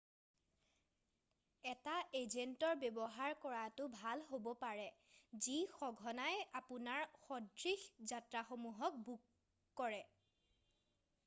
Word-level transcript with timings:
এটা 1.71 1.97
এজেন্টৰ 2.21 2.79
ব্যৱহাৰ 2.95 3.35
কৰাটো 3.43 3.87
ভাল 3.97 4.23
হ'ব 4.31 4.49
পাৰে 4.65 4.87
যি 5.47 5.59
সঘনাই 5.75 6.41
আপোনাৰ 6.63 7.07
সদৃশ 7.29 7.85
যাত্ৰাসমূহক 8.15 8.99
বুক 9.11 9.31
কৰে৷ 9.83 10.05